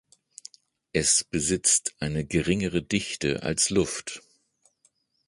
[0.93, 4.23] Es besitzt eine geringere Dichte als Luft.